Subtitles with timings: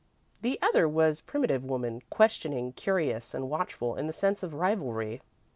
[0.41, 5.21] The other was Primitive Woman; questioning, curious, and watchful in the sense of rivalry.